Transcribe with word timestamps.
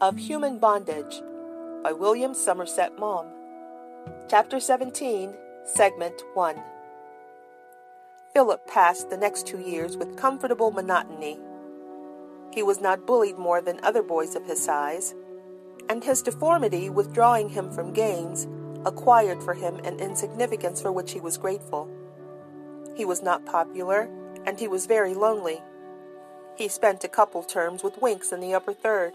of 0.00 0.18
Human 0.18 0.58
Bondage 0.58 1.22
by 1.82 1.92
William 1.92 2.34
Somerset 2.34 2.98
Maugham. 2.98 3.30
Chapter 4.28 4.58
17, 4.58 5.32
Segment 5.64 6.20
1. 6.34 6.56
Philip 8.32 8.66
passed 8.66 9.08
the 9.08 9.16
next 9.16 9.46
two 9.46 9.60
years 9.60 9.96
with 9.96 10.16
comfortable 10.16 10.72
monotony. 10.72 11.38
He 12.52 12.62
was 12.62 12.80
not 12.80 13.06
bullied 13.06 13.38
more 13.38 13.60
than 13.60 13.78
other 13.84 14.02
boys 14.02 14.34
of 14.34 14.46
his 14.46 14.62
size, 14.62 15.14
and 15.88 16.02
his 16.02 16.22
deformity, 16.22 16.90
withdrawing 16.90 17.50
him 17.50 17.70
from 17.70 17.92
games, 17.92 18.48
acquired 18.84 19.42
for 19.42 19.54
him 19.54 19.76
an 19.84 20.00
insignificance 20.00 20.82
for 20.82 20.90
which 20.90 21.12
he 21.12 21.20
was 21.20 21.38
grateful. 21.38 21.88
He 22.96 23.04
was 23.04 23.22
not 23.22 23.46
popular, 23.46 24.08
and 24.44 24.58
he 24.58 24.66
was 24.66 24.86
very 24.86 25.14
lonely. 25.14 25.62
He 26.56 26.68
spent 26.68 27.04
a 27.04 27.08
couple 27.08 27.44
terms 27.44 27.84
with 27.84 28.02
Winks 28.02 28.32
in 28.32 28.40
the 28.40 28.54
upper 28.54 28.72
third. 28.72 29.14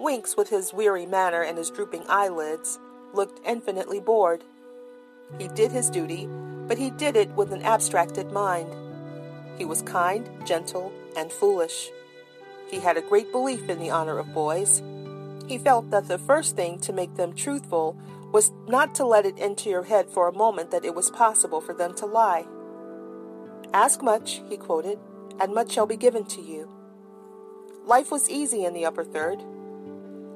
Winks, 0.00 0.34
with 0.34 0.48
his 0.48 0.72
weary 0.72 1.04
manner 1.04 1.42
and 1.42 1.58
his 1.58 1.70
drooping 1.70 2.04
eyelids, 2.08 2.78
looked 3.12 3.46
infinitely 3.46 4.00
bored. 4.00 4.42
He 5.38 5.46
did 5.48 5.70
his 5.70 5.90
duty, 5.90 6.26
but 6.66 6.78
he 6.78 6.88
did 6.88 7.16
it 7.16 7.28
with 7.36 7.52
an 7.52 7.62
abstracted 7.62 8.32
mind. 8.32 8.74
He 9.58 9.66
was 9.66 9.82
kind, 9.82 10.26
gentle, 10.46 10.90
and 11.18 11.30
foolish. 11.30 11.90
He 12.70 12.80
had 12.80 12.96
a 12.96 13.02
great 13.02 13.30
belief 13.30 13.68
in 13.68 13.78
the 13.78 13.90
honor 13.90 14.18
of 14.18 14.32
boys. 14.32 14.82
He 15.46 15.58
felt 15.58 15.90
that 15.90 16.08
the 16.08 16.18
first 16.18 16.56
thing 16.56 16.78
to 16.78 16.94
make 16.94 17.16
them 17.16 17.34
truthful 17.34 17.94
was 18.32 18.52
not 18.66 18.94
to 18.94 19.04
let 19.04 19.26
it 19.26 19.36
into 19.38 19.68
your 19.68 19.82
head 19.82 20.08
for 20.08 20.28
a 20.28 20.32
moment 20.32 20.70
that 20.70 20.84
it 20.86 20.94
was 20.94 21.10
possible 21.10 21.60
for 21.60 21.74
them 21.74 21.92
to 21.96 22.06
lie. 22.06 22.46
Ask 23.74 24.02
much, 24.02 24.40
he 24.48 24.56
quoted, 24.56 24.98
and 25.38 25.54
much 25.54 25.72
shall 25.72 25.86
be 25.86 25.98
given 25.98 26.24
to 26.24 26.40
you. 26.40 26.70
Life 27.84 28.10
was 28.10 28.30
easy 28.30 28.64
in 28.64 28.72
the 28.72 28.86
upper 28.86 29.04
third. 29.04 29.42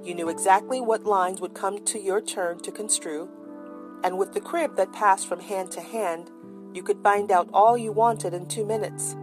You 0.04 0.14
knew 0.14 0.28
exactly 0.28 0.82
what 0.82 1.04
lines 1.04 1.40
would 1.40 1.54
come 1.54 1.82
to 1.86 1.98
your 1.98 2.20
turn 2.20 2.58
to 2.60 2.70
construe, 2.70 3.26
and 4.04 4.18
with 4.18 4.34
the 4.34 4.40
crib 4.40 4.76
that 4.76 4.92
passed 4.92 5.26
from 5.26 5.40
hand 5.40 5.70
to 5.72 5.80
hand, 5.80 6.30
you 6.74 6.82
could 6.82 7.02
find 7.02 7.32
out 7.32 7.48
all 7.54 7.78
you 7.78 7.90
wanted 7.90 8.34
in 8.34 8.46
two 8.46 8.66
minutes. 8.66 9.16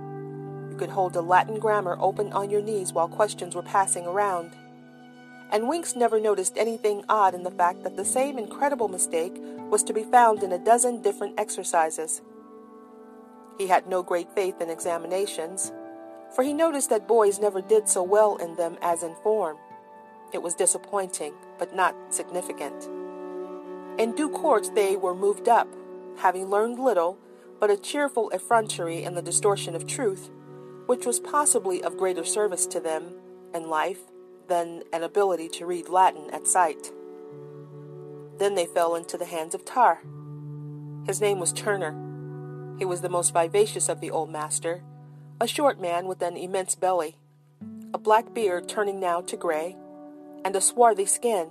You 0.71 0.75
could 0.79 0.89
hold 0.89 1.15
a 1.15 1.21
Latin 1.21 1.59
grammar 1.59 1.97
open 1.99 2.33
on 2.33 2.49
your 2.49 2.63
knees 2.63 2.93
while 2.93 3.07
questions 3.07 3.53
were 3.53 3.61
passing 3.61 4.07
around. 4.07 4.55
And 5.51 5.69
Winks 5.69 5.95
never 5.95 6.19
noticed 6.19 6.57
anything 6.57 7.03
odd 7.07 7.35
in 7.35 7.43
the 7.43 7.51
fact 7.51 7.83
that 7.83 7.95
the 7.95 8.05
same 8.05 8.39
incredible 8.39 8.87
mistake 8.87 9.35
was 9.69 9.83
to 9.83 9.93
be 9.93 10.03
found 10.03 10.41
in 10.41 10.51
a 10.51 10.65
dozen 10.65 11.03
different 11.03 11.39
exercises. 11.39 12.23
He 13.59 13.67
had 13.67 13.85
no 13.85 14.01
great 14.01 14.33
faith 14.33 14.59
in 14.59 14.71
examinations, 14.71 15.71
for 16.35 16.43
he 16.43 16.53
noticed 16.53 16.89
that 16.89 17.07
boys 17.07 17.37
never 17.37 17.61
did 17.61 17.87
so 17.87 18.01
well 18.01 18.37
in 18.37 18.55
them 18.55 18.77
as 18.81 19.03
in 19.03 19.13
form. 19.21 19.57
It 20.33 20.41
was 20.41 20.53
disappointing, 20.55 21.33
but 21.57 21.75
not 21.75 21.95
significant. 22.09 22.87
In 23.99 24.15
due 24.15 24.29
course, 24.29 24.69
they 24.69 24.95
were 24.95 25.15
moved 25.15 25.47
up, 25.47 25.67
having 26.17 26.49
learned 26.49 26.79
little, 26.79 27.17
but 27.59 27.69
a 27.69 27.77
cheerful 27.77 28.29
effrontery 28.31 29.03
in 29.03 29.15
the 29.15 29.21
distortion 29.21 29.75
of 29.75 29.85
truth, 29.85 30.29
which 30.85 31.05
was 31.05 31.19
possibly 31.19 31.83
of 31.83 31.97
greater 31.97 32.23
service 32.23 32.65
to 32.67 32.79
them 32.79 33.13
in 33.53 33.69
life 33.69 33.99
than 34.47 34.83
an 34.91 35.03
ability 35.03 35.49
to 35.49 35.65
read 35.65 35.89
Latin 35.89 36.29
at 36.31 36.47
sight. 36.47 36.91
Then 38.37 38.55
they 38.55 38.65
fell 38.65 38.95
into 38.95 39.17
the 39.17 39.25
hands 39.25 39.53
of 39.53 39.65
Tar. 39.65 40.01
His 41.05 41.21
name 41.21 41.39
was 41.39 41.53
Turner 41.53 42.11
he 42.81 42.85
was 42.85 43.01
the 43.01 43.09
most 43.09 43.31
vivacious 43.31 43.89
of 43.89 44.01
the 44.01 44.09
old 44.09 44.31
master, 44.31 44.81
a 45.39 45.45
short 45.45 45.79
man 45.79 46.07
with 46.07 46.19
an 46.23 46.35
immense 46.35 46.73
belly, 46.73 47.15
a 47.93 47.99
black 47.99 48.33
beard 48.33 48.67
turning 48.67 48.99
now 48.99 49.21
to 49.21 49.37
gray, 49.37 49.77
and 50.43 50.55
a 50.55 50.61
swarthy 50.61 51.05
skin. 51.05 51.49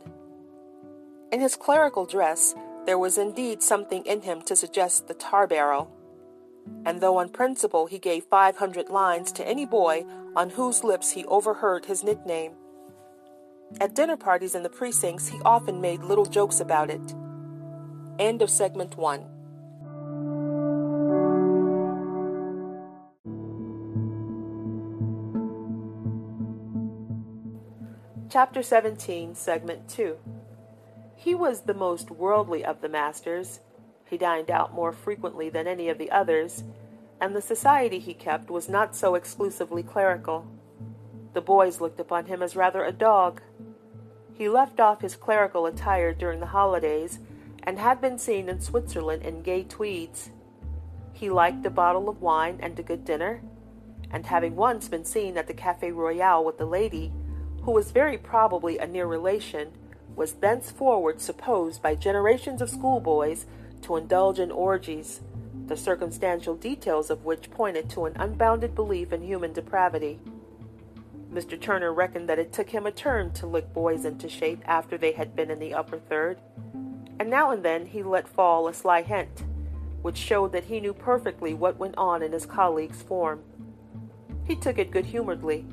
In 1.32 1.41
his 1.41 1.56
clerical 1.56 2.06
dress, 2.06 2.54
there 2.87 2.98
was 2.98 3.19
indeed 3.19 3.62
something 3.62 4.04
in 4.04 4.22
him 4.22 4.42
to 4.42 4.56
suggest 4.56 5.06
the 5.06 5.15
tar 5.15 5.47
barrel. 5.47 5.91
And 6.84 7.00
though 7.00 7.19
on 7.19 7.28
principle 7.28 7.87
he 7.87 7.98
gave 7.98 8.25
500 8.25 8.88
lines 8.88 9.32
to 9.32 9.47
any 9.47 9.66
boy 9.66 10.04
on 10.34 10.50
whose 10.50 10.84
lips 10.84 11.12
he 11.12 11.25
overheard 11.26 11.87
his 11.87 12.04
nickname, 12.04 12.53
at 13.81 13.94
dinner 13.94 14.16
parties 14.16 14.54
in 14.54 14.62
the 14.62 14.69
precincts 14.69 15.28
he 15.28 15.41
often 15.44 15.81
made 15.81 16.03
little 16.03 16.26
jokes 16.26 16.59
about 16.59 16.91
it. 16.91 17.15
End 18.19 18.42
of 18.42 18.50
segment 18.50 18.97
1. 18.97 19.25
Chapter 28.30 28.62
17, 28.62 29.34
Segment 29.34 29.88
2. 29.88 30.16
He 31.16 31.34
was 31.34 31.62
the 31.62 31.74
most 31.74 32.12
worldly 32.12 32.64
of 32.64 32.80
the 32.80 32.88
masters. 32.88 33.58
He 34.08 34.16
dined 34.16 34.52
out 34.52 34.72
more 34.72 34.92
frequently 34.92 35.50
than 35.50 35.66
any 35.66 35.88
of 35.88 35.98
the 35.98 36.12
others, 36.12 36.62
and 37.20 37.34
the 37.34 37.42
society 37.42 37.98
he 37.98 38.14
kept 38.14 38.48
was 38.48 38.68
not 38.68 38.94
so 38.94 39.16
exclusively 39.16 39.82
clerical. 39.82 40.46
The 41.32 41.41
boys 41.41 41.80
looked 41.80 41.98
upon 41.98 42.26
him 42.26 42.41
as 42.41 42.54
rather 42.54 42.84
a 42.84 42.92
dog. 42.92 43.42
He 44.32 44.48
left 44.48 44.78
off 44.78 45.00
his 45.00 45.16
clerical 45.16 45.66
attire 45.66 46.12
during 46.12 46.38
the 46.38 46.47
holidays 46.47 47.18
and 47.64 47.80
had 47.80 48.00
been 48.00 48.16
seen 48.16 48.48
in 48.48 48.60
Switzerland 48.60 49.24
in 49.24 49.42
gay 49.42 49.64
tweeds. 49.64 50.30
He 51.12 51.30
liked 51.30 51.66
a 51.66 51.70
bottle 51.70 52.08
of 52.08 52.22
wine 52.22 52.60
and 52.62 52.78
a 52.78 52.84
good 52.84 53.04
dinner, 53.04 53.42
and 54.12 54.24
having 54.24 54.54
once 54.54 54.88
been 54.88 55.04
seen 55.04 55.36
at 55.36 55.48
the 55.48 55.52
Cafe 55.52 55.91
Royal 55.91 56.44
with 56.44 56.58
the 56.58 56.64
lady, 56.64 57.12
who 57.62 57.72
was 57.72 57.91
very 57.91 58.16
probably 58.16 58.78
a 58.78 58.87
near 58.87 59.06
relation, 59.06 59.72
was 60.16 60.34
thenceforward 60.34 61.21
supposed 61.21 61.82
by 61.82 61.94
generations 61.94 62.60
of 62.60 62.71
schoolboys 62.71 63.47
to 63.82 63.97
indulge 63.97 64.38
in 64.38 64.50
orgies, 64.50 65.21
the 65.66 65.76
circumstantial 65.76 66.54
details 66.54 67.10
of 67.10 67.25
which 67.25 67.50
pointed 67.50 67.88
to 67.91 68.06
an 68.06 68.15
unbounded 68.16 68.75
belief 68.75 69.12
in 69.12 69.22
human 69.22 69.53
depravity. 69.53 70.19
Mr. 71.32 71.60
Turner 71.60 71.93
reckoned 71.93 72.28
that 72.28 72.38
it 72.41 72.53
took 72.53 72.71
him 72.71 72.87
a 72.87 72.91
turn 72.91 73.32
to 73.32 73.47
lick 73.47 73.72
boys 73.72 74.04
into 74.04 74.28
shape 74.28 74.62
after 74.66 74.98
they 74.98 75.12
had 75.12 75.37
been 75.37 75.50
in 75.50 75.60
the 75.60 75.75
upper 75.75 75.98
third, 75.98 76.41
and 77.21 77.31
now 77.31 77.50
and 77.50 77.62
then 77.62 77.87
he 77.87 78.03
let 78.03 78.27
fall 78.28 78.66
a 78.66 78.75
sly 78.75 79.03
hint, 79.03 79.44
which 80.03 80.16
showed 80.16 80.53
that 80.53 80.65
he 80.65 80.81
knew 80.81 80.92
perfectly 80.92 81.54
what 81.54 81.78
went 81.78 81.97
on 81.97 82.22
in 82.22 82.32
his 82.32 82.47
colleague's 82.47 83.03
form. 83.03 83.42
He 84.44 84.56
took 84.56 84.78
it 84.78 84.91
good 84.91 85.06
humoredly 85.06 85.66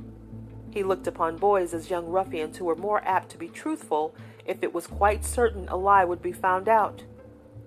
he 0.78 0.84
looked 0.84 1.08
upon 1.08 1.38
boys 1.38 1.74
as 1.74 1.90
young 1.90 2.06
ruffians 2.06 2.58
who 2.58 2.66
were 2.66 2.76
more 2.76 3.02
apt 3.04 3.30
to 3.30 3.38
be 3.38 3.48
truthful 3.48 4.14
if 4.46 4.62
it 4.62 4.76
was 4.76 4.86
quite 4.86 5.26
certain 5.26 5.68
a 5.70 5.76
lie 5.76 6.06
would 6.06 6.22
be 6.22 6.32
found 6.32 6.70
out, 6.70 7.04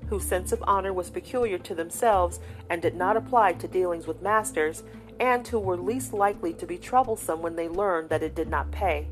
whose 0.09 0.25
sense 0.25 0.53
of 0.53 0.63
honor 0.65 0.93
was 0.93 1.11
peculiar 1.11 1.59
to 1.59 1.75
themselves 1.75 2.39
and 2.69 2.81
did 2.81 2.95
not 2.95 3.17
apply 3.17 3.53
to 3.53 3.67
dealings 3.67 4.07
with 4.07 4.23
masters, 4.23 4.85
and 5.19 5.49
who 5.49 5.59
were 5.59 5.77
least 5.77 6.13
likely 6.13 6.53
to 6.53 6.65
be 6.65 6.79
troublesome 6.79 7.43
when 7.43 7.57
they 7.57 7.69
learned 7.69 8.09
that 8.11 8.23
it 8.23 8.37
did 8.37 8.49
not 8.49 8.71
pay. 8.71 9.09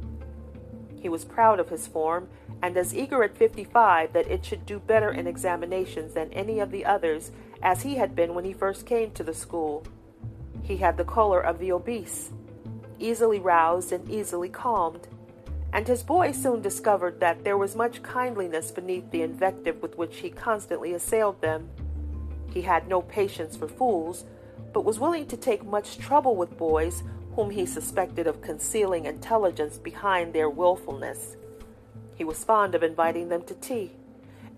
He 1.00 1.08
was 1.08 1.25
proud 1.25 1.58
of 1.58 1.69
his 1.69 1.88
form, 1.88 2.28
and 2.62 2.76
as 2.76 2.94
eager 2.94 3.25
at 3.25 3.37
fifty 3.37 3.64
five 3.64 4.12
that 4.12 4.28
it 4.28 4.44
should 4.44 4.64
do 4.64 4.78
better 4.78 5.10
in 5.10 5.26
examinations 5.26 6.14
than 6.14 6.32
any 6.32 6.60
of 6.60 6.70
the 6.70 6.87
others, 6.87 7.32
as 7.64 7.82
he 7.82 7.97
had 7.97 8.14
been 8.14 8.32
when 8.32 8.44
he 8.44 8.53
first 8.53 8.87
came 8.87 9.10
to 9.10 9.25
the 9.25 9.34
school. 9.34 9.84
He 10.62 10.76
had 10.76 10.97
the 10.97 11.04
color 11.04 11.41
of 11.41 11.58
the 11.58 11.72
obese, 11.72 12.31
easily 12.98 13.38
roused 13.38 13.92
and 13.92 14.09
easily 14.10 14.48
calmed, 14.48 15.09
and 15.72 15.86
his 15.86 16.03
boy 16.03 16.32
soon 16.32 16.62
discovered 16.62 17.20
that 17.20 17.44
there 17.44 17.56
was 17.56 17.76
much 17.76 18.03
kindliness 18.03 18.70
beneath 18.70 19.10
the 19.10 19.22
invective 19.22 19.82
with 19.82 19.98
which 19.98 20.19
he 20.19 20.31
constantly 20.31 20.92
assailed 20.94 21.41
them. 21.41 21.69
He 22.53 22.62
had 22.62 22.88
no 22.88 23.03
patience 23.03 23.56
for 23.56 23.69
fools, 23.69 24.25
but 24.72 24.84
was 24.84 24.98
willing 24.98 25.26
to 25.26 25.37
take 25.37 25.64
much 25.64 25.98
trouble 25.98 26.37
with 26.37 26.56
boys 26.56 27.02
whom 27.34 27.50
he 27.50 27.67
suspected 27.67 28.26
of 28.26 28.40
concealing 28.40 29.05
intelligence 29.05 29.78
behind 29.78 30.32
their 30.32 30.50
wilfulness. 30.50 31.37
He 32.17 32.25
was 32.25 32.43
fond 32.43 32.75
of 32.75 32.82
inviting 32.82 33.28
them 33.28 33.43
to 33.44 33.55
tea, 33.55 33.93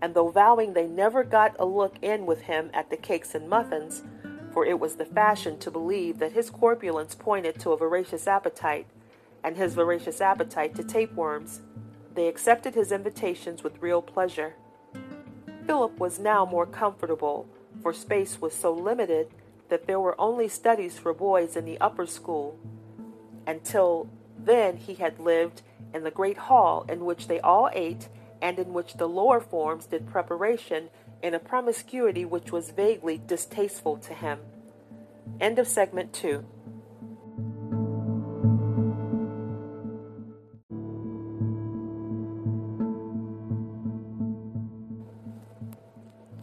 and 0.00 0.14
though 0.14 0.30
vowing 0.30 0.72
they 0.72 0.86
never 0.86 1.24
got 1.24 1.54
a 1.58 1.66
look 1.66 1.96
in 2.00 2.24
with 2.24 2.42
him 2.42 2.70
at 2.72 2.88
the 2.88 2.96
cakes 2.96 3.34
and 3.34 3.48
muffins, 3.48 4.02
for 4.52 4.64
it 4.64 4.80
was 4.80 4.96
the 4.96 5.04
fashion 5.04 5.58
to 5.58 5.70
believe 5.70 6.18
that 6.18 6.32
his 6.32 6.50
corpulence 6.50 7.14
pointed 7.14 7.58
to 7.60 7.70
a 7.70 7.76
voracious 7.76 8.26
appetite, 8.26 8.86
and 9.42 9.56
his 9.56 9.74
voracious 9.74 10.20
appetite 10.20 10.74
to 10.74 10.84
tapeworms. 10.84 11.60
They 12.14 12.28
accepted 12.28 12.74
his 12.74 12.92
invitations 12.92 13.62
with 13.62 13.80
real 13.80 14.02
pleasure. 14.02 14.54
Philip 15.66 15.98
was 15.98 16.18
now 16.18 16.44
more 16.44 16.66
comfortable, 16.66 17.48
for 17.82 17.92
space 17.92 18.40
was 18.40 18.52
so 18.52 18.72
limited 18.72 19.28
that 19.68 19.86
there 19.86 20.00
were 20.00 20.20
only 20.20 20.48
studies 20.48 20.98
for 20.98 21.14
boys 21.14 21.56
in 21.56 21.64
the 21.64 21.80
upper 21.80 22.06
school. 22.06 22.58
Until 23.46 24.08
then, 24.38 24.76
he 24.76 24.94
had 24.94 25.20
lived 25.20 25.62
in 25.94 26.02
the 26.02 26.10
great 26.10 26.36
hall 26.36 26.84
in 26.88 27.04
which 27.04 27.28
they 27.28 27.40
all 27.40 27.70
ate 27.72 28.08
and 28.42 28.58
in 28.58 28.72
which 28.72 28.94
the 28.94 29.08
lower 29.08 29.40
forms 29.40 29.86
did 29.86 30.08
preparation 30.08 30.88
in 31.22 31.34
a 31.34 31.38
promiscuity 31.38 32.24
which 32.24 32.52
was 32.52 32.70
vaguely 32.70 33.20
distasteful 33.26 33.96
to 33.98 34.14
him. 34.14 34.38
End 35.40 35.58
of 35.58 35.68
segment 35.68 36.12
two. 36.12 36.44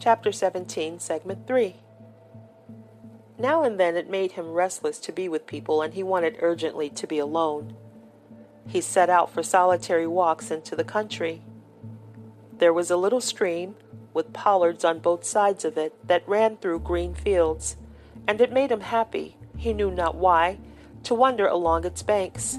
Chapter 0.00 0.30
17, 0.30 1.00
Segment 1.00 1.46
3 1.46 1.74
Now 3.36 3.64
and 3.64 3.78
then 3.78 3.96
it 3.96 4.08
made 4.08 4.32
him 4.32 4.52
restless 4.52 4.98
to 5.00 5.12
be 5.12 5.28
with 5.28 5.46
people, 5.46 5.82
and 5.82 5.92
he 5.92 6.02
wanted 6.04 6.38
urgently 6.40 6.88
to 6.90 7.06
be 7.06 7.18
alone. 7.18 7.76
He 8.66 8.80
set 8.80 9.10
out 9.10 9.30
for 9.30 9.42
solitary 9.42 10.06
walks 10.06 10.50
into 10.50 10.76
the 10.76 10.84
country. 10.84 11.42
There 12.56 12.72
was 12.72 12.90
a 12.90 12.96
little 12.96 13.20
stream, 13.20 13.74
with 14.18 14.32
pollards 14.32 14.84
on 14.84 14.98
both 14.98 15.22
sides 15.22 15.64
of 15.64 15.78
it, 15.78 15.94
that 16.08 16.28
ran 16.28 16.56
through 16.56 16.80
green 16.80 17.14
fields, 17.14 17.76
and 18.26 18.40
it 18.40 18.52
made 18.52 18.72
him 18.72 18.80
happy, 18.80 19.36
he 19.56 19.72
knew 19.72 19.92
not 19.92 20.16
why, 20.16 20.58
to 21.04 21.14
wander 21.14 21.46
along 21.46 21.84
its 21.84 22.02
banks. 22.02 22.58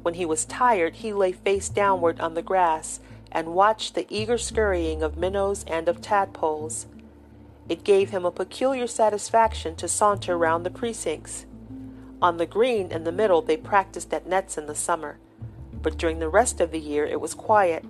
When 0.00 0.14
he 0.14 0.24
was 0.24 0.46
tired, 0.46 0.96
he 0.96 1.12
lay 1.12 1.32
face 1.32 1.68
downward 1.68 2.20
on 2.20 2.32
the 2.32 2.40
grass 2.40 3.00
and 3.30 3.54
watched 3.54 3.94
the 3.94 4.06
eager 4.08 4.38
scurrying 4.38 5.02
of 5.02 5.18
minnows 5.18 5.62
and 5.68 5.90
of 5.90 6.00
tadpoles. 6.00 6.86
It 7.68 7.84
gave 7.84 8.08
him 8.08 8.24
a 8.24 8.30
peculiar 8.30 8.86
satisfaction 8.86 9.76
to 9.76 9.86
saunter 9.88 10.38
round 10.38 10.64
the 10.64 10.70
precincts. 10.70 11.44
On 12.22 12.38
the 12.38 12.46
green 12.46 12.90
in 12.90 13.04
the 13.04 13.12
middle 13.12 13.42
they 13.42 13.58
practiced 13.58 14.14
at 14.14 14.26
nets 14.26 14.56
in 14.56 14.64
the 14.64 14.74
summer, 14.74 15.18
but 15.82 15.98
during 15.98 16.18
the 16.18 16.30
rest 16.30 16.62
of 16.62 16.70
the 16.70 16.80
year 16.80 17.04
it 17.04 17.20
was 17.20 17.34
quiet. 17.34 17.84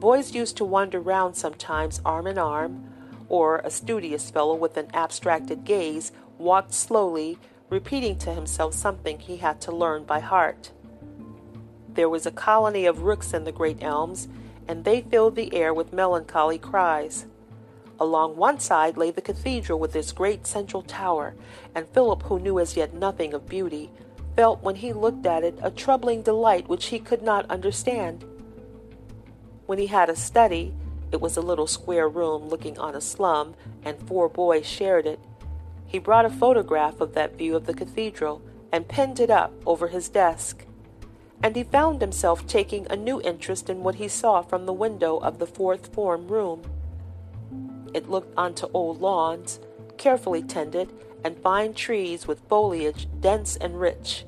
Boys 0.00 0.34
used 0.34 0.56
to 0.56 0.64
wander 0.64 0.98
round 0.98 1.36
sometimes 1.36 2.00
arm 2.06 2.26
in 2.26 2.38
arm, 2.38 2.90
or 3.28 3.58
a 3.58 3.70
studious 3.70 4.30
fellow 4.30 4.54
with 4.54 4.78
an 4.78 4.88
abstracted 4.94 5.62
gaze 5.62 6.10
walked 6.38 6.72
slowly, 6.72 7.38
repeating 7.68 8.16
to 8.16 8.32
himself 8.32 8.72
something 8.72 9.18
he 9.18 9.36
had 9.36 9.60
to 9.60 9.70
learn 9.70 10.04
by 10.04 10.18
heart. 10.18 10.70
There 11.86 12.08
was 12.08 12.24
a 12.24 12.30
colony 12.30 12.86
of 12.86 13.02
rooks 13.02 13.34
in 13.34 13.44
the 13.44 13.52
great 13.52 13.82
elms, 13.82 14.26
and 14.66 14.84
they 14.84 15.02
filled 15.02 15.36
the 15.36 15.54
air 15.54 15.74
with 15.74 15.92
melancholy 15.92 16.56
cries. 16.56 17.26
Along 18.00 18.36
one 18.36 18.58
side 18.58 18.96
lay 18.96 19.10
the 19.10 19.20
cathedral 19.20 19.78
with 19.78 19.94
its 19.94 20.12
great 20.12 20.46
central 20.46 20.80
tower, 20.82 21.34
and 21.74 21.86
Philip, 21.88 22.22
who 22.22 22.40
knew 22.40 22.58
as 22.58 22.74
yet 22.74 22.94
nothing 22.94 23.34
of 23.34 23.50
beauty, 23.50 23.90
felt 24.34 24.62
when 24.62 24.76
he 24.76 24.94
looked 24.94 25.26
at 25.26 25.44
it 25.44 25.58
a 25.60 25.70
troubling 25.70 26.22
delight 26.22 26.70
which 26.70 26.86
he 26.86 26.98
could 26.98 27.20
not 27.20 27.50
understand. 27.50 28.24
When 29.70 29.78
he 29.78 29.86
had 29.86 30.10
a 30.10 30.16
study, 30.16 30.74
it 31.12 31.20
was 31.20 31.36
a 31.36 31.40
little 31.40 31.68
square 31.68 32.08
room 32.08 32.48
looking 32.48 32.76
on 32.76 32.96
a 32.96 33.00
slum, 33.00 33.54
and 33.84 34.04
four 34.08 34.28
boys 34.28 34.66
shared 34.66 35.06
it. 35.06 35.20
He 35.86 36.00
brought 36.00 36.24
a 36.24 36.28
photograph 36.28 37.00
of 37.00 37.14
that 37.14 37.38
view 37.38 37.54
of 37.54 37.66
the 37.66 37.72
cathedral 37.72 38.42
and 38.72 38.88
pinned 38.88 39.20
it 39.20 39.30
up 39.30 39.52
over 39.64 39.86
his 39.86 40.08
desk 40.08 40.66
and 41.40 41.54
he 41.54 41.62
found 41.62 42.00
himself 42.00 42.48
taking 42.48 42.84
a 42.90 42.96
new 42.96 43.20
interest 43.20 43.70
in 43.70 43.84
what 43.84 43.94
he 43.94 44.08
saw 44.08 44.42
from 44.42 44.66
the 44.66 44.72
window 44.72 45.18
of 45.18 45.38
the 45.38 45.46
fourth 45.46 45.94
form 45.94 46.26
room. 46.26 46.62
It 47.94 48.10
looked 48.10 48.36
onto 48.36 48.66
old 48.74 49.00
lawns, 49.00 49.60
carefully 49.96 50.42
tended, 50.42 50.92
and 51.22 51.38
fine 51.38 51.74
trees 51.74 52.26
with 52.26 52.48
foliage 52.48 53.06
dense 53.20 53.54
and 53.54 53.78
rich. 53.78 54.24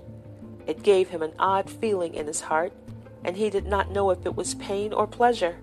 It 0.68 0.84
gave 0.84 1.08
him 1.08 1.20
an 1.20 1.32
odd 1.36 1.68
feeling 1.68 2.14
in 2.14 2.28
his 2.28 2.42
heart, 2.42 2.72
and 3.24 3.36
he 3.36 3.50
did 3.50 3.66
not 3.66 3.90
know 3.90 4.10
if 4.10 4.24
it 4.26 4.36
was 4.36 4.54
pain 4.54 4.92
or 4.92 5.06
pleasure. 5.06 5.58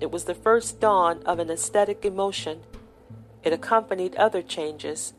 It 0.00 0.10
was 0.10 0.24
the 0.24 0.34
first 0.34 0.80
dawn 0.80 1.22
of 1.24 1.38
an 1.38 1.50
aesthetic 1.50 2.04
emotion. 2.04 2.60
It 3.42 3.52
accompanied 3.52 4.14
other 4.16 4.42
changes. 4.42 5.14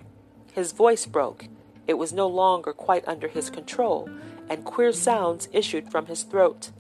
His 0.54 0.72
voice 0.72 1.06
broke. 1.06 1.46
It 1.88 1.96
was 1.96 2.14
no 2.14 2.28
longer 2.28 2.74
quite 2.74 3.08
under 3.08 3.28
his 3.28 3.50
control, 3.50 4.10
and 4.50 4.66
queer 4.66 4.92
sounds 4.92 5.48
issued 5.52 5.90
from 5.90 6.08
his 6.08 6.24
throat. 6.24 6.72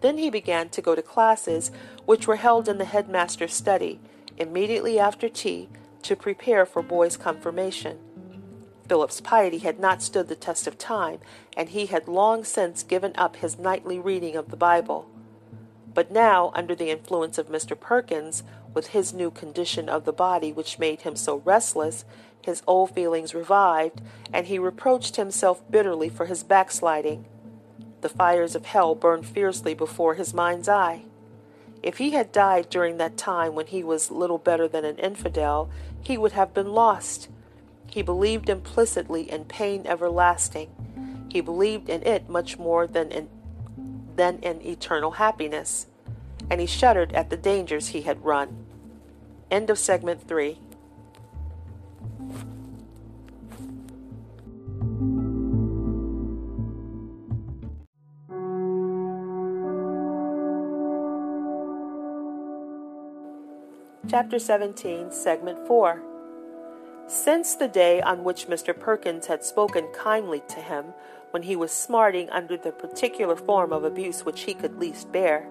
Then 0.00 0.18
he 0.18 0.30
began 0.30 0.68
to 0.70 0.82
go 0.82 0.94
to 0.94 1.02
classes 1.02 1.70
which 2.04 2.26
were 2.26 2.36
held 2.36 2.68
in 2.68 2.78
the 2.78 2.84
headmaster's 2.84 3.54
study 3.54 4.00
immediately 4.36 4.98
after 4.98 5.28
tea 5.28 5.68
to 6.02 6.14
prepare 6.14 6.64
for 6.64 6.82
boys' 6.82 7.16
confirmation. 7.16 7.98
Philip's 8.88 9.20
piety 9.20 9.58
had 9.58 9.78
not 9.78 10.02
stood 10.02 10.28
the 10.28 10.34
test 10.34 10.66
of 10.66 10.78
time, 10.78 11.18
and 11.56 11.68
he 11.68 11.86
had 11.86 12.08
long 12.08 12.42
since 12.42 12.82
given 12.82 13.12
up 13.16 13.36
his 13.36 13.58
nightly 13.58 13.98
reading 13.98 14.34
of 14.34 14.50
the 14.50 14.56
Bible. 14.56 15.08
But 15.92 16.10
now, 16.10 16.52
under 16.54 16.74
the 16.74 16.90
influence 16.90 17.38
of 17.38 17.48
Mr. 17.48 17.78
Perkins, 17.78 18.42
with 18.72 18.88
his 18.88 19.12
new 19.12 19.30
condition 19.30 19.88
of 19.88 20.04
the 20.04 20.12
body 20.12 20.52
which 20.52 20.78
made 20.78 21.02
him 21.02 21.16
so 21.16 21.42
restless, 21.44 22.04
his 22.42 22.62
old 22.66 22.92
feelings 22.92 23.34
revived, 23.34 24.00
and 24.32 24.46
he 24.46 24.58
reproached 24.58 25.16
himself 25.16 25.62
bitterly 25.70 26.08
for 26.08 26.26
his 26.26 26.42
backsliding. 26.42 27.26
The 28.00 28.08
fires 28.08 28.54
of 28.54 28.66
hell 28.66 28.94
burned 28.94 29.26
fiercely 29.26 29.74
before 29.74 30.14
his 30.14 30.32
mind's 30.32 30.68
eye. 30.68 31.02
If 31.82 31.98
he 31.98 32.10
had 32.10 32.32
died 32.32 32.70
during 32.70 32.96
that 32.96 33.16
time 33.16 33.54
when 33.54 33.66
he 33.66 33.82
was 33.82 34.10
little 34.10 34.38
better 34.38 34.68
than 34.68 34.84
an 34.84 34.98
infidel, 34.98 35.68
he 36.00 36.16
would 36.16 36.32
have 36.32 36.54
been 36.54 36.72
lost. 36.72 37.28
He 37.98 38.02
believed 38.02 38.48
implicitly 38.48 39.28
in 39.28 39.46
pain 39.46 39.84
everlasting. 39.84 40.70
He 41.28 41.40
believed 41.40 41.88
in 41.88 42.04
it 42.04 42.28
much 42.28 42.56
more 42.56 42.86
than 42.86 43.10
in, 43.10 43.28
than 44.14 44.38
in 44.38 44.62
eternal 44.62 45.10
happiness, 45.10 45.88
and 46.48 46.60
he 46.60 46.66
shuddered 46.68 47.12
at 47.12 47.28
the 47.28 47.36
dangers 47.36 47.88
he 47.88 48.02
had 48.02 48.24
run. 48.24 48.66
End 49.50 49.68
of 49.68 49.80
segment 49.80 50.28
3. 50.28 50.60
Chapter 64.08 64.38
17, 64.38 65.10
Segment 65.10 65.66
4. 65.66 66.07
Since 67.08 67.54
the 67.54 67.68
day 67.68 68.02
on 68.02 68.22
which 68.22 68.48
Mr. 68.48 68.78
Perkins 68.78 69.28
had 69.28 69.42
spoken 69.42 69.88
kindly 69.94 70.42
to 70.48 70.60
him, 70.60 70.92
when 71.30 71.42
he 71.42 71.56
was 71.56 71.72
smarting 71.72 72.28
under 72.28 72.58
the 72.58 72.70
particular 72.70 73.34
form 73.34 73.72
of 73.72 73.82
abuse 73.82 74.26
which 74.26 74.42
he 74.42 74.52
could 74.52 74.78
least 74.78 75.10
bear, 75.10 75.48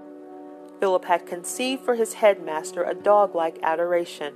Philip 0.80 1.06
had 1.06 1.26
conceived 1.26 1.84
for 1.84 1.96
his 1.96 2.14
headmaster 2.14 2.84
a 2.84 2.94
dog 2.94 3.34
like 3.34 3.58
adoration. 3.64 4.36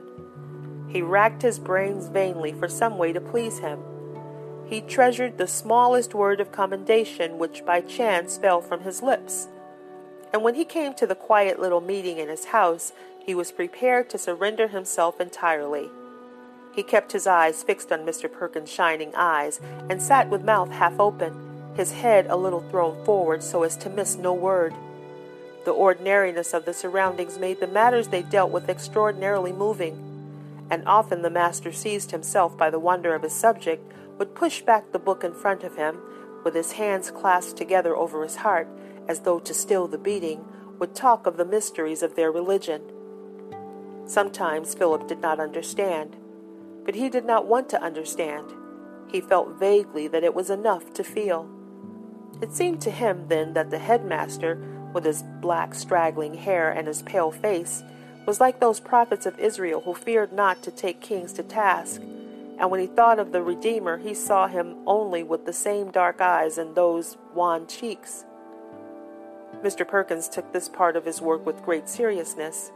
He 0.90 1.04
racked 1.04 1.44
his 1.44 1.60
brains 1.60 2.08
vainly 2.08 2.54
for 2.54 2.68
some 2.68 2.98
way 2.98 3.14
to 3.14 3.22
please 3.22 3.60
him. 3.60 3.80
He 4.66 4.82
treasured 4.82 5.38
the 5.38 5.46
smallest 5.46 6.16
word 6.16 6.42
of 6.42 6.52
commendation 6.52 7.38
which 7.38 7.64
by 7.64 7.82
chance 7.82 8.40
fell 8.40 8.62
from 8.62 8.82
his 8.82 9.04
lips. 9.04 9.48
And 10.34 10.42
when 10.42 10.56
he 10.56 10.66
came 10.66 10.96
to 10.96 11.06
the 11.06 11.14
quiet 11.14 11.60
little 11.60 11.82
meeting 11.82 12.18
in 12.18 12.30
his 12.30 12.46
house, 12.46 12.94
he 13.24 13.36
was 13.36 13.52
prepared 13.52 14.10
to 14.10 14.18
surrender 14.18 14.70
himself 14.70 15.22
entirely. 15.22 15.92
He 16.74 16.84
kept 16.84 17.12
his 17.12 17.28
eyes 17.28 17.64
fixed 17.64 17.92
on 17.92 18.06
Mr. 18.06 18.32
Perkins' 18.32 18.72
shining 18.72 19.14
eyes 19.16 19.60
and 19.90 20.02
sat 20.02 20.30
with 20.30 20.44
mouth 20.44 20.72
half 20.72 21.00
open, 21.00 21.74
his 21.76 21.92
head 21.92 22.28
a 22.30 22.36
little 22.36 22.62
thrown 22.70 23.04
forward 23.04 23.44
so 23.44 23.64
as 23.64 23.76
to 23.78 23.90
miss 23.90 24.16
no 24.16 24.34
word. 24.34 24.74
The 25.66 25.72
ordinariness 25.72 26.54
of 26.54 26.66
the 26.66 26.74
surroundings 26.74 27.38
made 27.38 27.60
the 27.60 27.68
matters 27.68 28.08
they 28.08 28.24
dealt 28.24 28.52
with 28.52 28.70
extraordinarily 28.70 29.52
moving, 29.52 30.12
and 30.70 30.88
often 30.88 31.22
the 31.22 31.30
master 31.30 31.72
seized 31.72 32.12
himself 32.12 32.58
by 32.58 32.70
the 32.70 32.80
wonder 32.80 33.14
of 33.14 33.24
his 33.24 33.34
subject, 33.34 33.92
would 34.18 34.34
push 34.34 34.62
back 34.62 34.92
the 34.92 35.00
book 35.00 35.24
in 35.24 35.34
front 35.34 35.64
of 35.64 35.76
him, 35.76 36.00
with 36.44 36.56
his 36.56 36.74
hands 36.74 37.12
clasped 37.12 37.58
together 37.58 37.96
over 37.96 38.24
his 38.24 38.38
heart, 38.38 38.68
as 39.08 39.22
though 39.22 39.40
to 39.40 39.54
still 39.54 39.88
the 39.88 39.98
beating, 39.98 40.46
would 40.80 40.96
talk 40.96 41.28
of 41.28 41.38
the 41.38 41.46
mysteries 41.46 42.02
of 42.02 42.16
their 42.16 42.32
religion. 42.32 42.82
Sometimes 44.06 44.74
Philip 44.74 45.08
did 45.08 45.22
not 45.22 45.40
understand, 45.40 46.16
but 46.86 46.96
he 46.96 47.10
did 47.10 47.26
not 47.26 47.48
want 47.48 47.70
to 47.70 47.82
understand. 47.82 48.52
He 49.08 49.22
felt 49.22 49.60
vaguely 49.60 50.08
that 50.08 50.24
it 50.24 50.34
was 50.34 50.50
enough 50.50 50.94
to 50.94 51.04
feel. 51.04 51.50
It 52.42 52.54
seemed 52.54 52.82
to 52.82 52.92
him 52.92 53.28
then 53.28 53.54
that 53.54 53.70
the 53.70 53.80
headmaster, 53.80 54.62
with 54.94 55.06
his 55.06 55.24
black 55.42 55.76
straggling 55.76 56.34
hair 56.34 56.72
and 56.72 56.88
his 56.88 57.02
pale 57.04 57.32
face, 57.32 57.84
was 58.26 58.40
like 58.40 58.60
those 58.60 58.80
prophets 58.80 59.26
of 59.26 59.40
Israel 59.40 59.82
who 59.82 59.94
feared 59.94 60.32
not 60.32 60.62
to 60.64 60.72
take 60.72 61.02
kings 61.02 61.34
to 61.34 61.44
task. 61.44 62.02
And 62.60 62.70
when 62.70 62.80
he 62.80 62.88
thought 62.88 63.20
of 63.20 63.32
the 63.32 63.42
Redeemer, 63.42 63.98
he 63.98 64.14
saw 64.14 64.48
him 64.48 64.76
only 64.86 65.24
with 65.24 65.46
the 65.46 65.54
same 65.54 65.92
dark 65.92 66.22
eyes 66.22 66.58
and 66.58 66.76
those 66.76 67.18
wan 67.34 67.68
cheeks. 67.68 68.26
Mr. 69.64 69.88
Perkins 69.88 70.30
took 70.30 70.52
this 70.54 70.70
part 70.70 70.96
of 70.96 71.06
his 71.06 71.22
work 71.22 71.46
with 71.46 71.64
great 71.64 71.90
seriousness. 71.90 72.72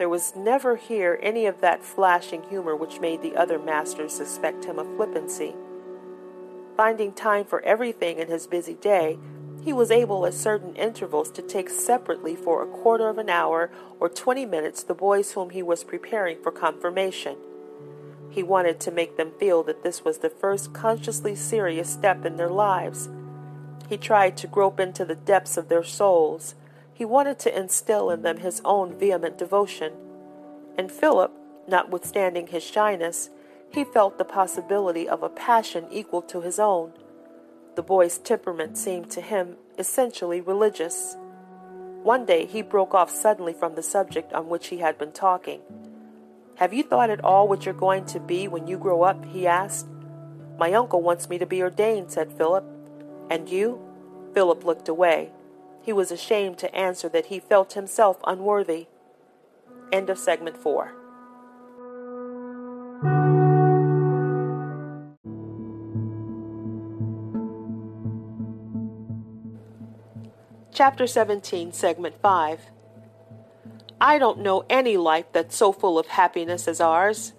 There 0.00 0.08
was 0.08 0.34
never 0.34 0.76
here 0.76 1.20
any 1.22 1.44
of 1.44 1.60
that 1.60 1.82
flashing 1.82 2.44
humor 2.44 2.74
which 2.74 3.00
made 3.00 3.20
the 3.20 3.36
other 3.36 3.58
masters 3.58 4.14
suspect 4.14 4.64
him 4.64 4.78
of 4.78 4.86
flippancy. 4.96 5.54
Finding 6.74 7.12
time 7.12 7.44
for 7.44 7.60
everything 7.60 8.16
in 8.16 8.28
his 8.28 8.46
busy 8.46 8.72
day, 8.72 9.18
he 9.62 9.74
was 9.74 9.90
able 9.90 10.24
at 10.24 10.32
certain 10.32 10.74
intervals 10.74 11.30
to 11.32 11.42
take 11.42 11.68
separately 11.68 12.34
for 12.34 12.62
a 12.62 12.66
quarter 12.66 13.10
of 13.10 13.18
an 13.18 13.28
hour 13.28 13.70
or 14.00 14.08
twenty 14.08 14.46
minutes 14.46 14.82
the 14.82 14.94
boys 14.94 15.32
whom 15.32 15.50
he 15.50 15.62
was 15.62 15.84
preparing 15.84 16.42
for 16.42 16.50
confirmation. 16.50 17.36
He 18.30 18.42
wanted 18.42 18.80
to 18.80 18.90
make 18.90 19.18
them 19.18 19.32
feel 19.38 19.62
that 19.64 19.82
this 19.82 20.02
was 20.02 20.20
the 20.20 20.30
first 20.30 20.72
consciously 20.72 21.34
serious 21.34 21.90
step 21.90 22.24
in 22.24 22.38
their 22.38 22.48
lives. 22.48 23.10
He 23.90 23.98
tried 23.98 24.38
to 24.38 24.46
grope 24.46 24.80
into 24.80 25.04
the 25.04 25.14
depths 25.14 25.58
of 25.58 25.68
their 25.68 25.84
souls, 25.84 26.54
he 27.00 27.06
wanted 27.06 27.38
to 27.38 27.58
instill 27.58 28.10
in 28.10 28.20
them 28.20 28.36
his 28.36 28.60
own 28.62 28.92
vehement 28.92 29.38
devotion. 29.38 29.90
And 30.76 30.92
Philip, 30.92 31.32
notwithstanding 31.66 32.48
his 32.48 32.62
shyness, 32.62 33.30
he 33.70 33.84
felt 33.84 34.18
the 34.18 34.24
possibility 34.26 35.08
of 35.08 35.22
a 35.22 35.30
passion 35.30 35.86
equal 35.90 36.20
to 36.20 36.42
his 36.42 36.58
own. 36.58 36.92
The 37.74 37.82
boy's 37.82 38.18
temperament 38.18 38.76
seemed 38.76 39.10
to 39.12 39.22
him 39.22 39.56
essentially 39.78 40.42
religious. 40.42 41.16
One 42.02 42.26
day 42.26 42.44
he 42.44 42.60
broke 42.60 42.92
off 42.92 43.10
suddenly 43.10 43.54
from 43.54 43.76
the 43.76 43.82
subject 43.82 44.34
on 44.34 44.50
which 44.50 44.66
he 44.66 44.76
had 44.76 44.98
been 44.98 45.12
talking. 45.12 45.62
Have 46.56 46.74
you 46.74 46.82
thought 46.82 47.08
at 47.08 47.24
all 47.24 47.48
what 47.48 47.64
you're 47.64 47.72
going 47.72 48.04
to 48.12 48.20
be 48.20 48.46
when 48.46 48.66
you 48.66 48.76
grow 48.76 49.04
up? 49.04 49.24
he 49.24 49.46
asked. 49.46 49.88
My 50.58 50.74
uncle 50.74 51.00
wants 51.00 51.30
me 51.30 51.38
to 51.38 51.46
be 51.46 51.62
ordained, 51.62 52.12
said 52.12 52.30
Philip. 52.30 52.66
And 53.30 53.48
you? 53.48 53.80
Philip 54.34 54.66
looked 54.66 54.90
away. 54.90 55.30
He 55.90 55.94
was 55.94 56.12
ashamed 56.12 56.56
to 56.58 56.72
answer 56.72 57.08
that 57.08 57.26
he 57.26 57.40
felt 57.40 57.72
himself 57.72 58.18
unworthy. 58.24 58.86
End 59.92 60.08
of 60.08 60.20
segment 60.20 60.56
four. 60.56 60.92
Chapter 70.72 71.08
17, 71.08 71.72
Segment 71.72 72.14
5. 72.22 72.60
I 74.00 74.18
don't 74.20 74.38
know 74.38 74.64
any 74.70 74.96
life 74.96 75.26
that's 75.32 75.56
so 75.56 75.72
full 75.72 75.98
of 75.98 76.06
happiness 76.06 76.68
as 76.68 76.80
ours. 76.80 77.32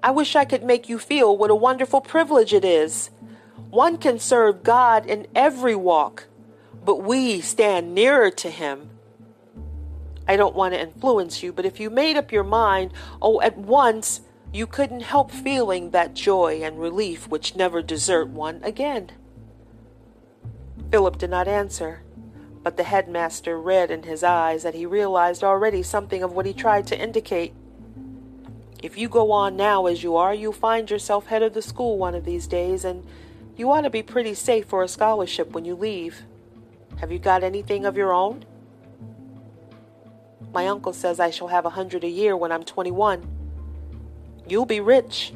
I 0.00 0.12
wish 0.12 0.36
I 0.36 0.44
could 0.44 0.62
make 0.62 0.88
you 0.88 1.00
feel 1.00 1.36
what 1.36 1.50
a 1.50 1.56
wonderful 1.56 2.00
privilege 2.00 2.54
it 2.54 2.64
is. 2.64 3.10
One 3.70 3.98
can 3.98 4.20
serve 4.20 4.62
God 4.62 5.06
in 5.06 5.26
every 5.34 5.74
walk, 5.74 6.28
but 6.84 7.02
we 7.02 7.40
stand 7.40 7.94
nearer 7.94 8.30
to 8.30 8.50
Him. 8.50 8.90
I 10.26 10.36
don't 10.36 10.54
want 10.54 10.74
to 10.74 10.80
influence 10.80 11.42
you, 11.42 11.52
but 11.52 11.66
if 11.66 11.80
you 11.80 11.90
made 11.90 12.16
up 12.16 12.32
your 12.32 12.44
mind, 12.44 12.92
oh, 13.20 13.40
at 13.40 13.58
once, 13.58 14.20
you 14.52 14.66
couldn't 14.66 15.00
help 15.00 15.30
feeling 15.30 15.90
that 15.90 16.14
joy 16.14 16.60
and 16.62 16.80
relief 16.80 17.28
which 17.28 17.56
never 17.56 17.82
desert 17.82 18.28
one 18.28 18.60
again. 18.62 19.10
Philip 20.90 21.18
did 21.18 21.30
not 21.30 21.48
answer 21.48 22.04
but 22.64 22.78
the 22.78 22.82
headmaster 22.82 23.60
read 23.60 23.90
in 23.90 24.04
his 24.04 24.24
eyes 24.24 24.62
that 24.62 24.74
he 24.74 24.86
realized 24.86 25.44
already 25.44 25.82
something 25.82 26.22
of 26.22 26.32
what 26.32 26.46
he 26.46 26.54
tried 26.54 26.86
to 26.86 26.98
indicate. 26.98 27.52
If 28.82 28.96
you 28.96 29.08
go 29.08 29.30
on 29.32 29.54
now 29.54 29.86
as 29.86 30.02
you 30.02 30.16
are, 30.16 30.34
you'll 30.34 30.52
find 30.52 30.90
yourself 30.90 31.26
head 31.26 31.42
of 31.42 31.52
the 31.52 31.62
school 31.62 31.98
one 31.98 32.14
of 32.14 32.24
these 32.24 32.46
days, 32.46 32.84
and 32.84 33.06
you 33.54 33.70
ought 33.70 33.82
to 33.82 33.90
be 33.90 34.02
pretty 34.02 34.32
safe 34.32 34.64
for 34.64 34.82
a 34.82 34.88
scholarship 34.88 35.52
when 35.52 35.66
you 35.66 35.74
leave. 35.74 36.22
Have 36.98 37.12
you 37.12 37.18
got 37.18 37.42
anything 37.42 37.84
of 37.84 37.96
your 37.96 38.12
own? 38.12 38.44
My 40.52 40.68
uncle 40.68 40.92
says 40.92 41.18
I 41.18 41.30
shall 41.30 41.48
have 41.48 41.66
a 41.66 41.70
hundred 41.70 42.04
a 42.04 42.08
year 42.08 42.36
when 42.36 42.52
I'm 42.52 42.62
twenty 42.62 42.92
one. 42.92 43.26
You'll 44.46 44.66
be 44.66 44.80
rich. 44.80 45.32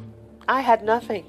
I 0.47 0.61
had 0.61 0.83
nothing. 0.83 1.25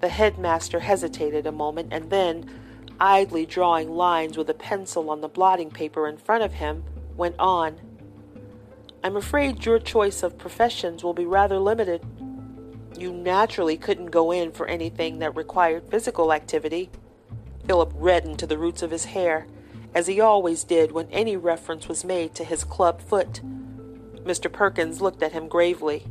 The 0.00 0.08
headmaster 0.08 0.80
hesitated 0.80 1.46
a 1.46 1.52
moment 1.52 1.92
and 1.92 2.10
then, 2.10 2.50
idly 2.98 3.46
drawing 3.46 3.90
lines 3.90 4.36
with 4.36 4.50
a 4.50 4.54
pencil 4.54 5.10
on 5.10 5.20
the 5.20 5.28
blotting 5.28 5.70
paper 5.70 6.08
in 6.08 6.16
front 6.16 6.42
of 6.42 6.54
him, 6.54 6.84
went 7.16 7.36
on. 7.38 7.78
I'm 9.04 9.16
afraid 9.16 9.64
your 9.64 9.78
choice 9.78 10.22
of 10.22 10.36
professions 10.36 11.04
will 11.04 11.14
be 11.14 11.24
rather 11.24 11.58
limited. 11.58 12.04
You 12.98 13.12
naturally 13.12 13.76
couldn't 13.76 14.06
go 14.06 14.30
in 14.30 14.52
for 14.52 14.66
anything 14.66 15.20
that 15.20 15.36
required 15.36 15.84
physical 15.90 16.32
activity. 16.32 16.90
Philip 17.70 17.92
reddened 17.94 18.40
to 18.40 18.48
the 18.48 18.58
roots 18.58 18.82
of 18.82 18.90
his 18.90 19.04
hair, 19.04 19.46
as 19.94 20.08
he 20.08 20.20
always 20.20 20.64
did 20.64 20.90
when 20.90 21.06
any 21.12 21.36
reference 21.36 21.86
was 21.86 22.04
made 22.04 22.34
to 22.34 22.42
his 22.42 22.64
club 22.64 23.00
foot. 23.00 23.42
Mr. 24.24 24.52
Perkins 24.52 25.00
looked 25.00 25.22
at 25.22 25.30
him 25.30 25.46
gravely. 25.46 26.04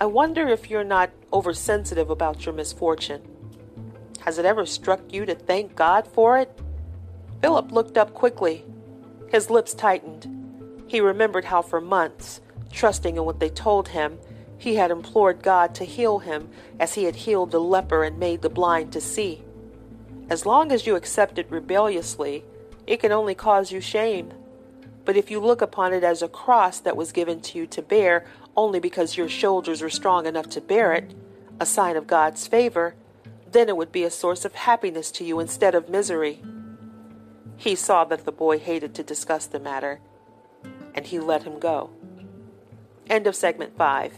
I 0.00 0.06
wonder 0.06 0.48
if 0.48 0.68
you're 0.68 0.82
not 0.82 1.12
oversensitive 1.32 2.10
about 2.10 2.44
your 2.44 2.52
misfortune. 2.52 3.22
Has 4.22 4.38
it 4.38 4.44
ever 4.44 4.66
struck 4.66 5.12
you 5.12 5.24
to 5.24 5.36
thank 5.36 5.76
God 5.76 6.08
for 6.08 6.36
it? 6.36 6.58
Philip 7.40 7.70
looked 7.70 7.96
up 7.96 8.12
quickly. 8.12 8.64
His 9.28 9.50
lips 9.50 9.72
tightened. 9.72 10.82
He 10.88 11.00
remembered 11.00 11.44
how 11.44 11.62
for 11.62 11.80
months, 11.80 12.40
trusting 12.72 13.16
in 13.16 13.24
what 13.24 13.38
they 13.38 13.50
told 13.50 13.90
him, 13.90 14.18
he 14.58 14.74
had 14.74 14.90
implored 14.90 15.44
God 15.44 15.76
to 15.76 15.84
heal 15.84 16.18
him 16.18 16.48
as 16.80 16.94
he 16.94 17.04
had 17.04 17.14
healed 17.14 17.52
the 17.52 17.60
leper 17.60 18.02
and 18.02 18.18
made 18.18 18.42
the 18.42 18.50
blind 18.50 18.92
to 18.94 19.00
see. 19.00 19.44
As 20.30 20.46
long 20.46 20.70
as 20.70 20.86
you 20.86 20.94
accept 20.94 21.40
it 21.40 21.50
rebelliously, 21.50 22.44
it 22.86 23.00
can 23.00 23.10
only 23.10 23.34
cause 23.34 23.72
you 23.72 23.80
shame. 23.80 24.32
But 25.04 25.16
if 25.16 25.28
you 25.28 25.40
look 25.40 25.60
upon 25.60 25.92
it 25.92 26.04
as 26.04 26.22
a 26.22 26.28
cross 26.28 26.78
that 26.80 26.96
was 26.96 27.10
given 27.10 27.40
to 27.40 27.58
you 27.58 27.66
to 27.66 27.82
bear 27.82 28.24
only 28.56 28.78
because 28.78 29.16
your 29.16 29.28
shoulders 29.28 29.82
were 29.82 29.90
strong 29.90 30.26
enough 30.26 30.48
to 30.50 30.60
bear 30.60 30.92
it, 30.92 31.12
a 31.58 31.66
sign 31.66 31.96
of 31.96 32.06
God's 32.06 32.46
favor, 32.46 32.94
then 33.50 33.68
it 33.68 33.76
would 33.76 33.90
be 33.90 34.04
a 34.04 34.10
source 34.10 34.44
of 34.44 34.54
happiness 34.54 35.10
to 35.12 35.24
you 35.24 35.40
instead 35.40 35.74
of 35.74 35.88
misery. 35.88 36.40
He 37.56 37.74
saw 37.74 38.04
that 38.04 38.24
the 38.24 38.32
boy 38.32 38.60
hated 38.60 38.94
to 38.94 39.02
discuss 39.02 39.46
the 39.46 39.58
matter, 39.58 39.98
and 40.94 41.06
he 41.06 41.18
let 41.18 41.42
him 41.42 41.58
go. 41.58 41.90
End 43.08 43.26
of 43.26 43.34
segment 43.34 43.76
5. 43.76 44.14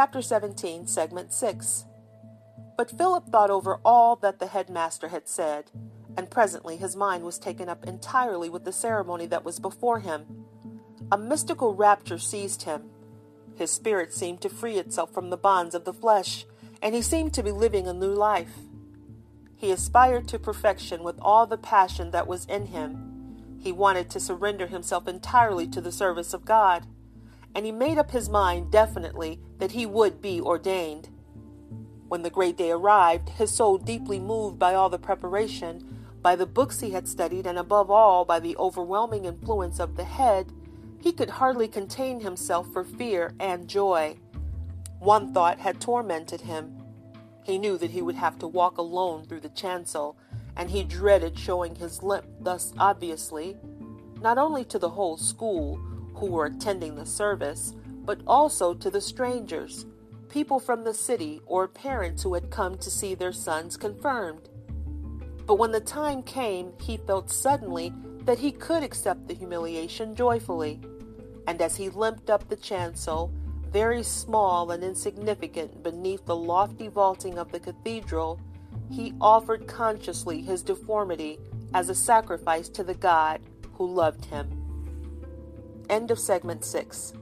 Chapter 0.00 0.22
17, 0.22 0.86
Segment 0.86 1.30
6. 1.30 1.84
But 2.78 2.90
Philip 2.90 3.26
thought 3.26 3.50
over 3.50 3.80
all 3.84 4.16
that 4.16 4.38
the 4.38 4.46
headmaster 4.46 5.08
had 5.08 5.28
said 5.28 5.70
and 6.16 6.30
presently 6.30 6.78
his 6.78 6.96
mind 6.96 7.22
was 7.22 7.38
taken 7.38 7.68
up 7.68 7.84
entirely 7.84 8.48
with 8.48 8.64
the 8.64 8.72
ceremony 8.72 9.26
that 9.26 9.44
was 9.44 9.60
before 9.60 10.00
him. 10.00 10.46
A 11.12 11.18
mystical 11.18 11.74
rapture 11.74 12.16
seized 12.16 12.62
him. 12.62 12.84
His 13.56 13.70
spirit 13.70 14.14
seemed 14.14 14.40
to 14.40 14.48
free 14.48 14.78
itself 14.78 15.12
from 15.12 15.28
the 15.28 15.36
bonds 15.36 15.74
of 15.74 15.84
the 15.84 15.92
flesh, 15.92 16.46
and 16.80 16.94
he 16.94 17.02
seemed 17.02 17.34
to 17.34 17.42
be 17.42 17.52
living 17.52 17.86
a 17.86 17.92
new 17.92 18.14
life. 18.14 18.56
He 19.54 19.70
aspired 19.70 20.28
to 20.28 20.38
perfection 20.38 21.02
with 21.02 21.18
all 21.20 21.46
the 21.46 21.58
passion 21.58 22.10
that 22.12 22.26
was 22.26 22.46
in 22.46 22.68
him. 22.68 23.58
He 23.60 23.70
wanted 23.70 24.08
to 24.08 24.18
surrender 24.18 24.66
himself 24.66 25.06
entirely 25.06 25.68
to 25.68 25.82
the 25.82 25.92
service 25.92 26.32
of 26.32 26.46
God, 26.46 26.86
and 27.54 27.66
he 27.66 27.72
made 27.72 27.98
up 27.98 28.10
his 28.10 28.28
mind 28.28 28.70
definitely 28.70 29.40
that 29.58 29.72
he 29.72 29.86
would 29.86 30.20
be 30.20 30.40
ordained. 30.40 31.08
When 32.08 32.22
the 32.22 32.30
great 32.30 32.56
day 32.56 32.70
arrived, 32.70 33.28
his 33.28 33.54
soul 33.54 33.78
deeply 33.78 34.18
moved 34.18 34.58
by 34.58 34.74
all 34.74 34.88
the 34.88 34.98
preparation, 34.98 36.06
by 36.22 36.36
the 36.36 36.46
books 36.46 36.80
he 36.80 36.90
had 36.90 37.08
studied, 37.08 37.46
and 37.46 37.58
above 37.58 37.90
all 37.90 38.24
by 38.24 38.40
the 38.40 38.56
overwhelming 38.56 39.24
influence 39.24 39.78
of 39.78 39.96
the 39.96 40.04
head, 40.04 40.52
he 41.00 41.12
could 41.12 41.30
hardly 41.30 41.66
contain 41.68 42.20
himself 42.20 42.70
for 42.72 42.84
fear 42.84 43.32
and 43.40 43.68
joy. 43.68 44.16
One 44.98 45.32
thought 45.32 45.60
had 45.60 45.80
tormented 45.80 46.42
him. 46.42 46.76
He 47.42 47.58
knew 47.58 47.78
that 47.78 47.92
he 47.92 48.02
would 48.02 48.16
have 48.16 48.38
to 48.40 48.46
walk 48.46 48.76
alone 48.76 49.24
through 49.24 49.40
the 49.40 49.48
chancel, 49.48 50.16
and 50.56 50.70
he 50.70 50.82
dreaded 50.82 51.38
showing 51.38 51.76
his 51.76 52.02
limp 52.02 52.26
thus 52.38 52.74
obviously, 52.76 53.56
not 54.20 54.36
only 54.36 54.64
to 54.64 54.78
the 54.78 54.90
whole 54.90 55.16
school 55.16 55.80
who 56.20 56.26
were 56.26 56.44
attending 56.44 56.94
the 56.94 57.06
service, 57.06 57.74
but 58.04 58.20
also 58.26 58.74
to 58.74 58.90
the 58.90 59.00
strangers, 59.00 59.86
people 60.28 60.60
from 60.60 60.84
the 60.84 60.94
city 60.94 61.40
or 61.46 61.66
parents 61.66 62.22
who 62.22 62.34
had 62.34 62.50
come 62.50 62.76
to 62.76 62.90
see 62.90 63.14
their 63.14 63.32
sons 63.32 63.76
confirmed. 63.78 64.50
But 65.46 65.54
when 65.58 65.72
the 65.72 65.80
time 65.80 66.22
came, 66.22 66.74
he 66.78 66.98
felt 66.98 67.30
suddenly 67.30 67.92
that 68.24 68.38
he 68.38 68.52
could 68.52 68.82
accept 68.82 69.26
the 69.26 69.34
humiliation 69.34 70.14
joyfully. 70.14 70.80
And 71.46 71.60
as 71.62 71.74
he 71.74 71.88
limped 71.88 72.28
up 72.28 72.48
the 72.48 72.56
chancel, 72.56 73.32
very 73.72 74.02
small 74.02 74.72
and 74.72 74.84
insignificant 74.84 75.82
beneath 75.82 76.26
the 76.26 76.36
lofty 76.36 76.88
vaulting 76.88 77.38
of 77.38 77.50
the 77.50 77.60
cathedral, 77.60 78.38
he 78.90 79.14
offered 79.20 79.66
consciously 79.66 80.42
his 80.42 80.62
deformity 80.62 81.38
as 81.72 81.88
a 81.88 81.94
sacrifice 81.94 82.68
to 82.68 82.84
the 82.84 82.94
God 82.94 83.40
who 83.72 83.86
loved 83.86 84.26
him. 84.26 84.59
End 85.90 86.12
of 86.12 86.20
segment 86.20 86.64
6. 86.64 87.14